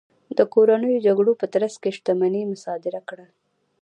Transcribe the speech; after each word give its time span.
د 0.37 0.39
کورنیو 0.53 1.03
جګړو 1.07 1.31
په 1.41 1.45
ترڅ 1.53 1.73
کې 1.81 1.89
شتمنۍ 1.97 2.43
مصادره 2.53 3.01
کړل. 3.09 3.29